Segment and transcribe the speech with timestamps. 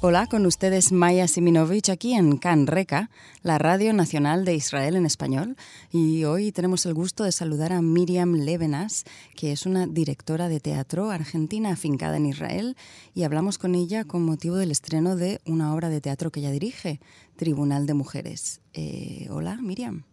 [0.00, 3.10] Hola, con ustedes Maya Siminovich aquí en CAN Reca,
[3.42, 5.56] la Radio Nacional de Israel en español.
[5.90, 9.04] Y hoy tenemos el gusto de saludar a Miriam Levenas,
[9.34, 12.76] que es una directora de teatro argentina afincada en Israel,
[13.12, 16.52] y hablamos con ella con motivo del estreno de una obra de teatro que ella
[16.52, 17.00] dirige,
[17.34, 18.60] Tribunal de Mujeres.
[18.74, 20.04] Eh, hola, Miriam.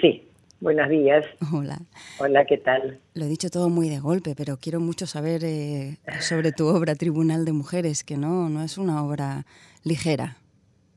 [0.00, 0.29] Sí,
[0.60, 1.24] Buenos días.
[1.54, 1.78] Hola.
[2.18, 2.98] Hola, ¿qué tal?
[3.14, 6.94] Lo he dicho todo muy de golpe, pero quiero mucho saber eh, sobre tu obra
[6.94, 9.46] Tribunal de Mujeres, que no, no es una obra
[9.84, 10.36] ligera.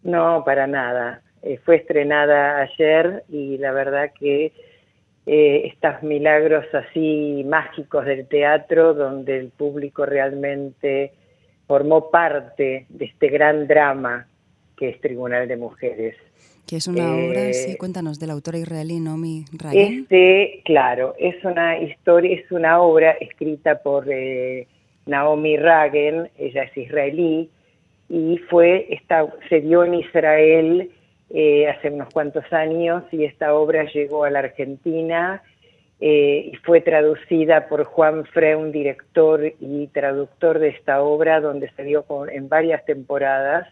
[0.04, 1.22] No, para nada.
[1.42, 4.52] Eh, fue estrenada ayer y la verdad que
[5.26, 11.14] eh, estos milagros así mágicos del teatro, donde el público realmente
[11.68, 14.28] formó parte de este gran drama
[14.76, 16.18] que es Tribunal de Mujeres
[16.68, 20.02] que es una obra, sí, eh, cuéntanos, de la autora israelí Nomi Ragen.
[20.02, 24.68] Este, claro, es una historia, es una obra escrita por eh,
[25.06, 27.50] Naomi Ragen, ella es israelí,
[28.10, 30.92] y fue, esta, se dio en Israel
[31.30, 35.42] eh, hace unos cuantos años, y esta obra llegó a la Argentina,
[36.06, 42.06] y fue traducida por Juan Freun, director y traductor de esta obra, donde se dio
[42.30, 43.70] en varias temporadas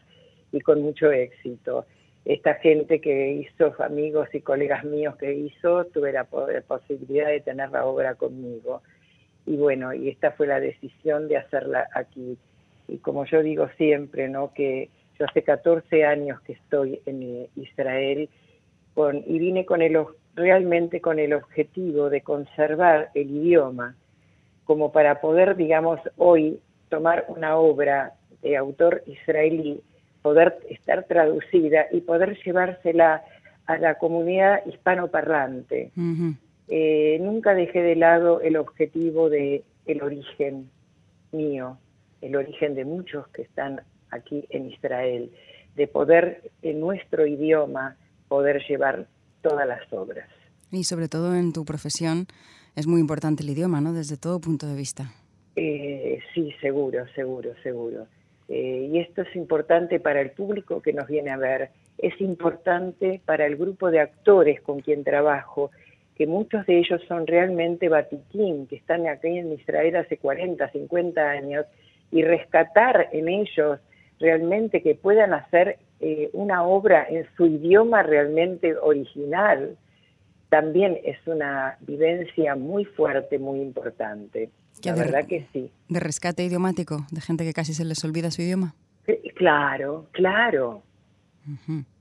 [0.54, 1.86] y con mucho éxito
[2.26, 7.72] esta gente que hizo, amigos y colegas míos que hizo, tuve la, posibilidad de tener
[7.72, 8.82] la obra conmigo.
[9.46, 12.38] Y bueno, y esta fue la decisión de hacerla aquí.
[12.88, 14.54] Y como yo digo siempre, ¿no?
[14.54, 18.30] Que yo hace 14 años que estoy en Israel
[18.94, 19.98] con, y vine con el,
[20.36, 23.96] realmente con el objetivo de conservar el idioma
[24.66, 29.82] como para poder, digamos, hoy tomar una obra de autor israelí
[30.22, 33.24] poder estar traducida y poder llevársela
[33.66, 35.92] a la comunidad hispanoparlante.
[36.68, 40.70] Eh, nunca dejé de lado el objetivo de el origen
[41.32, 41.78] mío,
[42.22, 45.32] el origen de muchos que están aquí en Israel,
[45.76, 49.08] de poder en nuestro idioma poder llevar
[49.42, 50.30] todas las obras.
[50.72, 52.28] Y sobre todo en tu profesión
[52.76, 53.94] es muy importante el idioma, ¿no?
[53.94, 55.14] Desde todo punto de vista.
[55.56, 58.08] Eh, sí, seguro, seguro, seguro.
[58.54, 63.22] Eh, y esto es importante para el público que nos viene a ver, es importante
[63.24, 65.72] para el grupo de actores con quien trabajo,
[66.18, 71.30] que muchos de ellos son realmente batiquín, que están aquí en Israel hace 40, 50
[71.30, 71.66] años,
[72.12, 73.80] y rescatar en ellos
[74.20, 79.78] realmente que puedan hacer eh, una obra en su idioma realmente original,
[80.50, 84.50] también es una vivencia muy fuerte, muy importante.
[84.84, 85.72] La verdad que sí.
[85.90, 87.06] ¿De rescate idiomático?
[87.12, 88.76] ¿De gente que casi se les olvida su idioma?
[89.36, 90.84] claro, claro.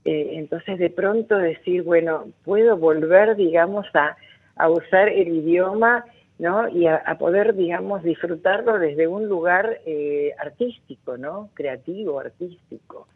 [0.05, 4.15] Eh, entonces de pronto decir, bueno, puedo volver, digamos, a,
[4.55, 6.05] a usar el idioma,
[6.37, 6.69] ¿no?
[6.69, 11.49] Y a, poder, digamos, disfrutarlo desde un lugar eh, artístico, ¿no?
[11.53, 13.07] Creativo, artístico.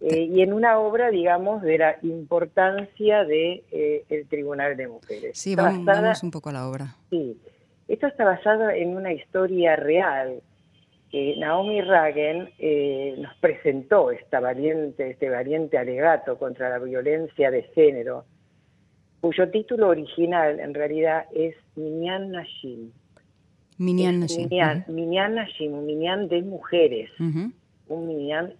[0.00, 5.38] Eh, y en una obra, digamos, de la importancia de el Tribunal de Mujeres.
[5.38, 6.96] Sí, vamos, un poco a la obra.
[7.08, 7.38] Sí,
[7.88, 10.42] esto está basado en una historia real.
[11.38, 18.24] Naomi Ragen eh, nos presentó esta valiente, este valiente alegato contra la violencia de género,
[19.20, 22.90] cuyo título original en realidad es Minyan Nashim.
[23.78, 24.48] Minyan Nashim.
[24.88, 27.10] Minyan, Nashim, un Minyan de mujeres.
[27.18, 28.52] Un Minyan,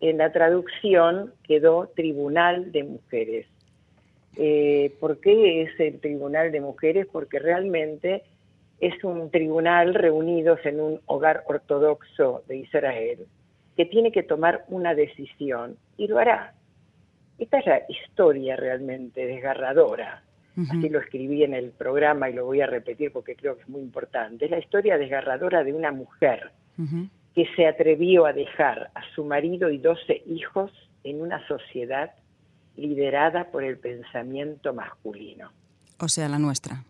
[0.00, 3.46] en la traducción quedó Tribunal de Mujeres.
[4.36, 7.06] Eh, ¿Por qué es el Tribunal de Mujeres?
[7.10, 8.22] Porque realmente
[8.80, 13.26] es un tribunal reunidos en un hogar ortodoxo de Israel
[13.76, 16.54] que tiene que tomar una decisión y lo hará.
[17.38, 20.22] Esta es la historia realmente desgarradora.
[20.68, 23.68] Así lo escribí en el programa y lo voy a repetir porque creo que es
[23.68, 24.44] muy importante.
[24.44, 26.50] Es la historia desgarradora de una mujer
[27.34, 30.70] que se atrevió a dejar a su marido y doce hijos
[31.04, 32.10] en una sociedad
[32.76, 35.50] liderada por el pensamiento masculino.
[36.00, 36.84] O sea, la nuestra.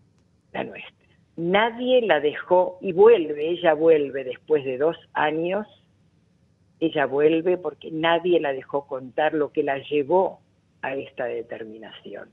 [0.53, 0.93] La nuestra.
[1.37, 5.67] Nadie la dejó y vuelve, ella vuelve después de dos años,
[6.79, 10.41] ella vuelve porque nadie la dejó contar lo que la llevó
[10.83, 12.29] a esta determinación.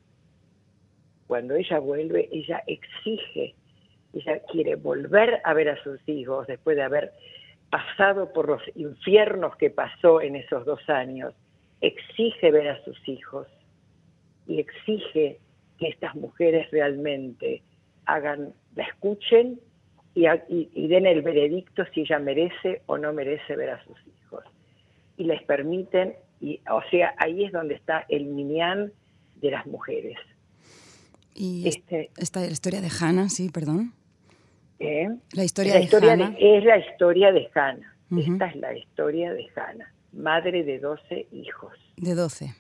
[1.27, 3.55] Cuando ella vuelve, ella exige,
[4.13, 7.13] ella quiere volver a ver a sus hijos después de haber
[7.69, 11.33] pasado por los infiernos que pasó en esos dos años
[11.81, 13.47] exige ver a sus hijos
[14.47, 15.39] y exige
[15.77, 17.61] que estas mujeres realmente
[18.05, 19.59] hagan, la escuchen
[20.15, 24.43] y, den el veredicto si ella merece o no merece ver a sus hijos.
[25.17, 28.91] Y les permiten Y, o sea, ahí es donde está el Minyan
[29.35, 30.17] de las mujeres.
[31.35, 33.93] Y este, esta historia de Hannah, sí, perdón.
[34.79, 35.09] ¿eh?
[35.33, 36.35] La historia, La de historia Hannah.
[36.37, 37.95] es la historia de Hannah.
[38.17, 42.53] Esta es la historia de Hannah, madre de 12 hijos, De 12.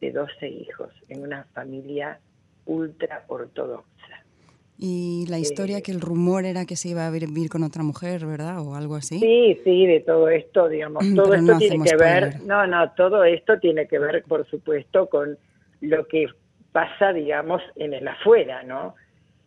[0.00, 2.18] de 12 hijos, en una familia
[2.66, 3.86] ultra ortodoxa.
[4.82, 8.24] Y la historia que el rumor era que se iba a vivir con otra mujer,
[8.24, 8.66] ¿verdad?
[8.66, 9.18] O algo así.
[9.18, 12.90] Sí, sí, de todo esto, digamos, todo pero esto no tiene que ver, no, no,
[12.92, 15.36] todo esto tiene que ver, por supuesto, con
[15.82, 16.28] lo que
[16.72, 18.94] pasa, digamos, en el afuera, ¿no?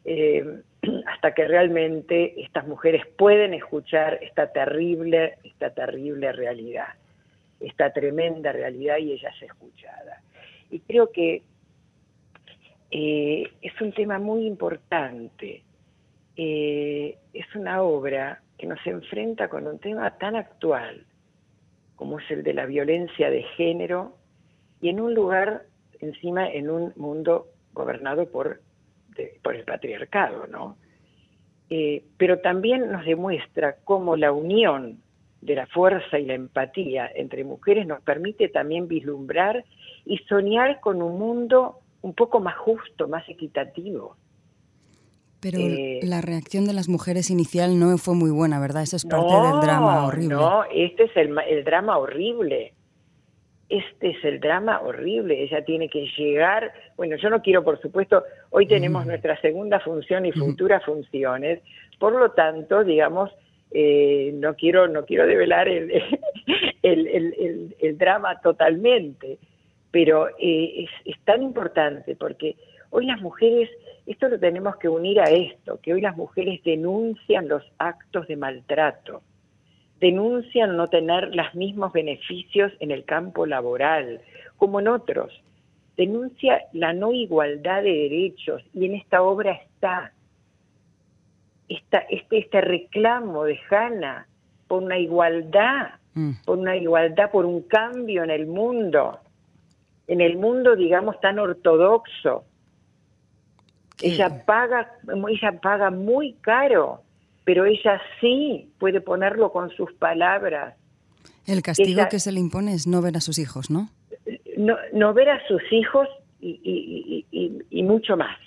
[0.05, 0.61] Eh,
[1.07, 6.89] hasta que realmente estas mujeres pueden escuchar esta terrible, esta terrible realidad,
[7.63, 10.21] esta tremenda realidad y ella es escuchada.
[10.69, 11.43] Y creo que
[12.91, 15.63] eh, es un tema muy importante.
[16.35, 21.05] Eh, es una obra que nos enfrenta con un tema tan actual
[21.95, 24.17] como es el de la violencia de género
[24.81, 25.63] y en un lugar,
[25.99, 28.61] encima, en un mundo gobernado por,
[29.41, 30.77] por el patriarcado, ¿no?
[31.69, 35.01] Eh, pero también nos demuestra cómo la unión
[35.45, 39.63] de la fuerza y la empatía entre mujeres nos permite también vislumbrar
[40.05, 44.15] y soñar con un mundo un poco más justo, más equitativo.
[45.41, 48.83] Pero Eh, la reacción de las mujeres inicial no fue muy buena, ¿verdad?
[48.83, 50.35] Eso es parte del drama horrible.
[50.35, 52.73] No, este es el, el drama horrible.
[53.67, 55.43] Este es el drama horrible.
[55.43, 56.71] Ella tiene que llegar.
[56.95, 61.59] Bueno, yo no quiero, por supuesto, hoy tenemos nuestra segunda función y futuras funciones.
[61.99, 63.29] Por lo tanto, digamos,
[63.73, 65.91] eh, no quiero no quiero develar el,
[66.81, 69.37] el, el- drama totalmente,
[69.91, 72.55] pero eh, es, es tan importante porque
[72.89, 73.69] hoy las mujeres,
[74.05, 78.35] esto lo tenemos que unir a esto, que hoy las mujeres denuncian los actos de
[78.35, 79.21] maltrato,
[79.99, 84.19] denuncian no tener los mismos beneficios en el campo laboral
[84.57, 85.31] como en otros,
[85.95, 90.11] denuncia la no igualdad de derechos y en esta obra está
[91.69, 94.27] esta, este, este reclamo de Hannah
[94.67, 96.31] por una igualdad, Mm.
[96.45, 99.19] por una igualdad, por un cambio en el mundo,
[100.07, 102.43] en el mundo, digamos, tan ortodoxo.
[104.01, 104.91] Ella paga,
[105.29, 107.01] ella paga muy caro,
[107.45, 110.75] pero ella sí puede ponerlo con sus palabras.
[111.45, 113.89] El castigo que se le impone es no ver a sus hijos, ¿no?
[114.57, 116.07] No, no ver a sus hijos
[116.39, 118.37] y, y- y- y- y mucho más,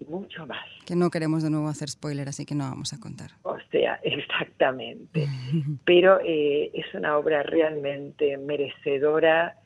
[0.00, 0.64] y mucho más.
[0.86, 3.30] Que no queremos de nuevo hacer spoiler, así que no vamos a contar.
[3.42, 5.26] O sea, exactamente.
[5.84, 9.56] Pero eh, es una obra realmente merecedora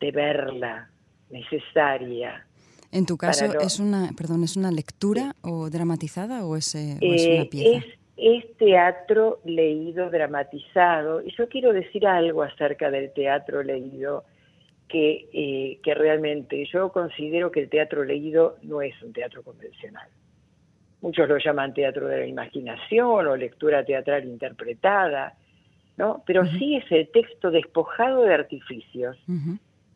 [0.00, 0.90] de verla,
[1.30, 2.46] necesaria.
[2.92, 6.98] En tu caso, lo- ¿es una, perdón, es una lectura o dramatizada o es, eh,
[7.02, 7.78] o es Eh, una pieza?
[7.78, 7.84] es,
[8.16, 11.20] es teatro leído, dramatizado.
[11.22, 14.24] Y yo quiero decir algo acerca del teatro leído,
[14.88, 20.08] que, eh, que realmente yo considero que el teatro leído no es un teatro convencional.
[21.00, 25.34] Muchos lo llaman teatro de la imaginación o lectura teatral interpretada,
[25.96, 26.22] ¿no?
[26.26, 29.16] Pero sí es el texto despojado de artificios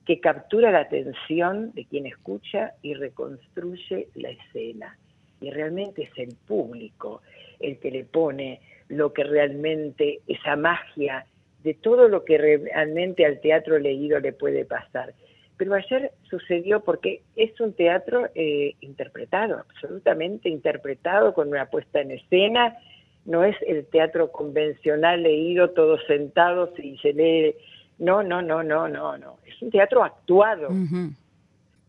[0.04, 4.98] que captura la atención de quien escucha y reconstruye la escena.
[5.40, 7.22] Y realmente es el público
[7.58, 11.24] el que le pone lo que realmente, esa magia
[11.62, 15.14] de todo lo que realmente al teatro leído le puede pasar.
[15.56, 22.12] Pero ayer sucedió porque es un teatro eh, interpretado, absolutamente interpretado, con una puesta en
[22.12, 22.78] escena,
[23.26, 27.54] no es el teatro convencional leído, todos sentados y se lee.
[27.98, 29.36] No, no, no, no, no, no.
[29.46, 30.70] Es un teatro actuado.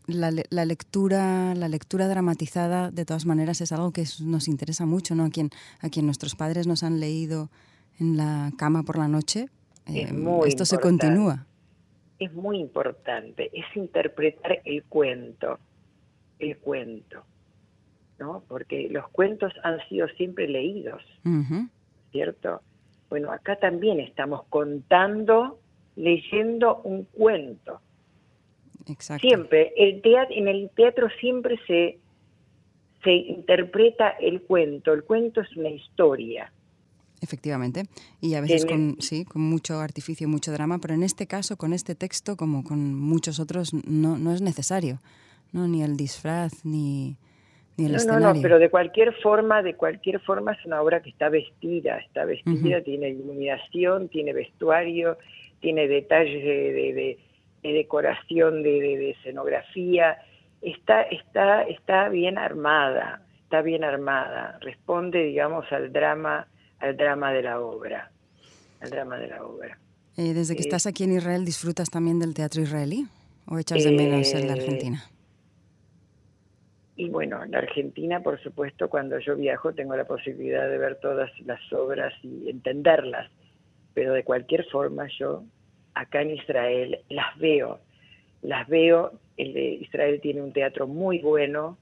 [0.06, 5.14] La, la lectura, la lectura dramatizada, de todas maneras, es algo que nos interesa mucho,
[5.14, 5.24] ¿no?
[5.24, 5.48] A quien,
[5.80, 7.48] a quien nuestros padres nos han leído
[7.98, 9.48] en la cama por la noche,
[9.86, 11.46] Es eh, muy esto se continúa.
[12.18, 15.58] Es muy importante, es interpretar el cuento,
[16.38, 17.24] el cuento,
[18.18, 18.44] ¿no?
[18.46, 21.02] Porque los cuentos han sido siempre leídos.
[22.12, 22.62] ¿cierto?
[23.10, 25.58] Bueno, acá también estamos contando,
[25.96, 27.80] leyendo un cuento.
[28.86, 29.26] Exacto.
[29.26, 31.98] Siempre, el teatro, en el teatro siempre se,
[33.02, 34.92] se interpreta el cuento.
[34.92, 36.52] El cuento es una historia.
[37.22, 37.84] Efectivamente.
[38.20, 41.72] Y a veces con, sí, con mucho artificio, mucho drama, pero en este caso, con
[41.72, 44.98] este texto, como con muchos otros, no, no es necesario.
[45.52, 45.68] ¿no?
[45.68, 47.16] Ni el disfraz, ni,
[47.76, 48.34] ni el No, no, escenario.
[48.34, 52.24] no, pero de cualquier forma, de cualquier forma es una obra que está vestida, está
[52.24, 55.16] vestida, tiene iluminación, tiene vestuario,
[55.60, 57.18] tiene detalles de, de- de-
[57.62, 60.18] de decoración, de, de- de escenografía,
[60.60, 66.48] está, está, está bien armada, está bien armada, responde, digamos, al drama,
[66.82, 68.10] al drama de la obra,
[68.80, 69.78] al drama de la obra.
[70.16, 73.06] Eh, desde que estás aquí en Israel, ¿disfrutas también del teatro israelí
[73.46, 75.04] o echas de menos el de Argentina?
[76.96, 81.30] Y bueno, en Argentina, por supuesto, cuando yo viajo tengo la posibilidad de ver todas
[81.46, 83.30] las obras y entenderlas,
[83.94, 85.44] pero de cualquier forma yo
[85.94, 87.78] acá en Israel las veo,
[88.42, 91.78] las veo, el de Israel tiene un teatro muy bueno,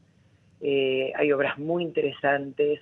[0.61, 2.81] eh, hay obras muy interesantes,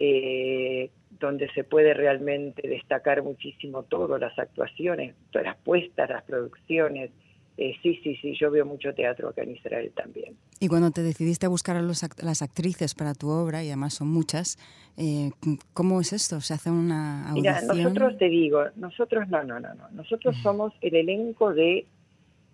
[0.00, 0.90] eh,
[1.20, 7.10] donde se puede realmente destacar muchísimo todo, las actuaciones, todas las puestas, las producciones,
[7.58, 10.34] eh, sí, sí, sí, yo veo mucho teatro acá en Israel también.
[10.58, 14.08] Y cuando te decidiste a buscar a las actrices para tu obra, y además son
[14.08, 14.56] muchas,
[14.96, 15.30] eh,
[15.74, 16.40] ¿cómo es esto?
[16.40, 17.56] ¿Se hace una audición?
[17.60, 19.90] Mira, nosotros te digo, nosotros no, no, no, no.
[19.90, 21.86] Nosotros somos el elenco de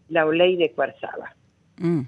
[0.09, 1.37] La Oley de Cuarzaba.
[1.79, 2.03] Mm.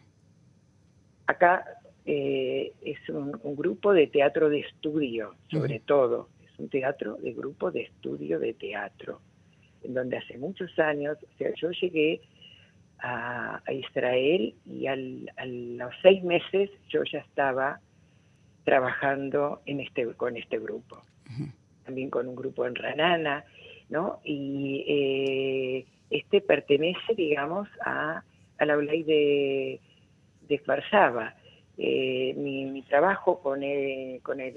[1.28, 1.64] Acá
[2.10, 6.30] eh, es un, grupo de teatro de estudio, sobre todo.
[6.42, 9.20] Es un teatro de grupo de estudio de teatro,
[9.82, 12.22] en donde hace muchos años, o sea, yo llegué
[13.00, 17.78] a, Israel y al, a los seis meses yo ya estaba
[18.64, 21.02] trabajando en este, con este grupo,
[21.84, 23.44] también con un grupo en Ranana,
[23.90, 24.20] ¿no?
[24.24, 28.22] Y eh, este pertenece, digamos, a,
[28.56, 29.78] a la ley de,
[30.48, 31.34] de Farsaba.
[31.80, 34.56] Eh, mi, trabajo con el, con el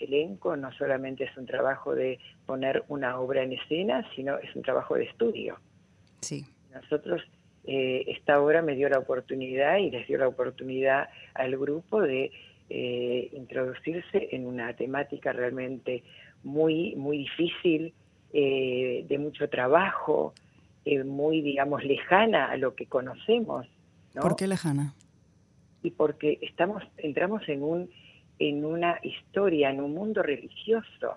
[0.00, 4.62] elenco no solamente es un trabajo de poner una obra en escena, sino es un
[4.62, 5.58] trabajo de estudio.
[6.20, 6.44] Sí.
[6.72, 7.22] Nosotros
[7.66, 12.30] eh, esta obra me dio la oportunidad y les dio la oportunidad al grupo de
[12.70, 16.04] eh, introducirse en una temática realmente
[16.44, 17.92] muy, muy difícil,
[18.32, 20.32] eh, de mucho trabajo,
[21.04, 23.66] muy, digamos, lejana a lo que conocemos.
[24.20, 24.94] ¿Por qué lejana?
[25.86, 27.90] Y porque estamos, entramos en un
[28.38, 31.16] en una historia, en un mundo religioso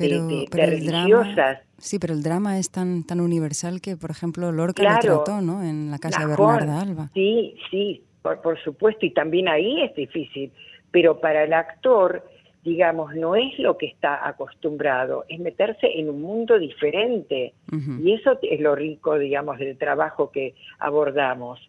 [0.00, 4.82] pero, el drama, sí, pero el drama es tan tan universal que, por ejemplo, Lorca
[4.82, 5.62] lo trató, ¿no?
[5.62, 7.10] En la casa de Bernarda Alba.
[7.14, 10.52] Sí, sí, por, supuesto, y también ahí es difícil,
[10.90, 12.24] pero para el actor,
[12.64, 17.54] digamos, no es lo que está acostumbrado, es meterse en un mundo diferente,
[18.02, 21.60] y eso es lo rico, digamos, del trabajo que abordamos.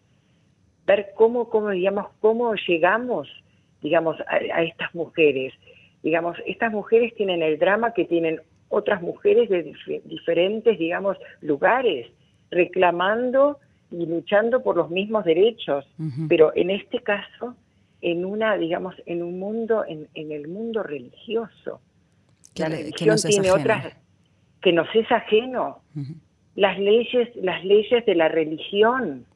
[0.86, 3.28] Ver cómo, cómo digamos, cómo llegamos,
[3.80, 5.52] digamos, a estas mujeres
[6.02, 9.74] digamos, estas mujeres tienen el drama que tienen otras mujeres de
[10.04, 12.08] diferentes, digamos, lugares,
[12.50, 13.58] reclamando
[13.90, 15.86] y luchando por los mismos derechos,
[16.28, 17.54] pero en este caso,
[18.00, 21.80] en una, digamos, en un mundo, en, el mundo religioso.
[22.56, 23.94] la religión tiene otras
[24.62, 25.80] que nos es ajeno.
[26.54, 29.26] Las leyes, las leyes de la religión,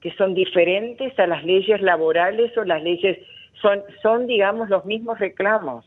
[0.00, 3.18] que son diferentes a las leyes laborales o las leyes
[3.60, 5.84] son, son digamos, los mismos reclamos.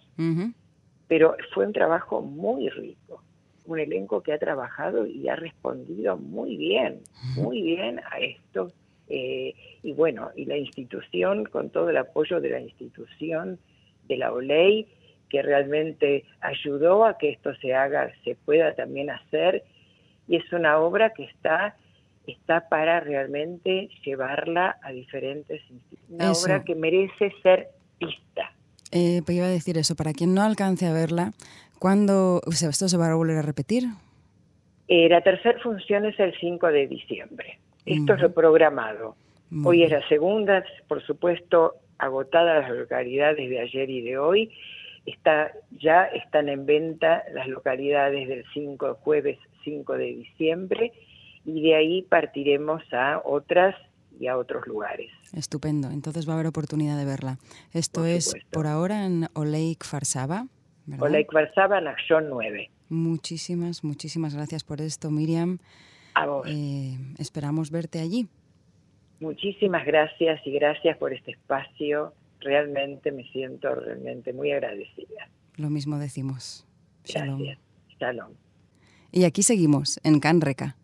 [1.08, 3.24] Pero fue un trabajo muy rico,
[3.66, 7.02] un elenco que ha trabajado y ha respondido muy bien,
[7.36, 8.72] muy bien a esto.
[9.10, 13.60] Eh, y bueno, y la institución, con todo el apoyo de la institución,
[14.08, 14.88] de la OLEI,
[15.30, 19.64] que realmente ayudó a que esto se haga, se pueda también hacer.
[20.28, 21.76] Y es una obra que está
[22.28, 26.10] está para realmente llevarla a diferentes instituciones.
[26.10, 28.52] Una obra que merece ser vista.
[28.92, 31.34] Eh, pues iba a decir eso, para quien no alcance a verla,
[31.80, 33.86] ¿cuándo o sea, esto se va a volver a repetir?
[34.88, 37.60] Eh, la tercera función es el 5 de diciembre.
[37.86, 39.16] Esto es lo programado.
[39.64, 44.52] hoy es la segunda, por supuesto, agotadas las localidades de ayer y de hoy.
[45.06, 50.94] Está, ya están en venta las localidades del 5, jueves 5 de diciembre
[51.46, 53.76] y de ahí partiremos a otras
[54.20, 55.12] y a otros lugares.
[55.34, 57.38] Estupendo, entonces va a haber oportunidad de verla.
[57.74, 60.48] Esto es por ahora en Oleik Farsaba.
[61.00, 62.70] Oleik Farsaba, en Acción 9.
[62.90, 65.58] Muchísimas, muchísimas gracias por esto, Miriam.
[66.14, 66.48] A vos.
[66.48, 68.28] Eh, esperamos verte allí.
[69.20, 72.14] Muchísimas gracias y gracias por este espacio.
[72.40, 75.30] Realmente me siento realmente muy agradecida.
[75.56, 76.68] Lo mismo decimos.
[77.06, 77.42] Shalom.
[77.42, 77.60] Gracias.
[78.00, 78.34] Shalom.
[79.12, 80.76] Y aquí seguimos, en Canreca.